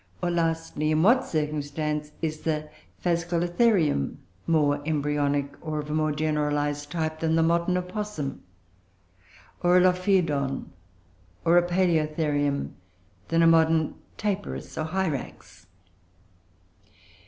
Or 0.19 0.31
lastly, 0.31 0.89
in 0.89 1.03
what 1.03 1.27
circumstance 1.27 2.11
is 2.23 2.39
the 2.39 2.69
Phascolotherium 3.05 4.15
more 4.47 4.81
embryonic, 4.83 5.53
or 5.61 5.77
of 5.77 5.91
a 5.91 5.93
more 5.93 6.11
generalised 6.11 6.89
type, 6.89 7.19
than 7.19 7.35
the 7.35 7.43
modern 7.43 7.77
Opossum; 7.77 8.41
or 9.61 9.77
a 9.77 9.81
Lophiodon, 9.81 10.71
or 11.45 11.55
a 11.59 11.69
Paloeotherium, 11.69 12.71
than 13.27 13.43
a 13.43 13.47
modern 13.47 13.93
Tapirus 14.17 14.75
or 14.75 14.85
Hyrax? 14.85 15.67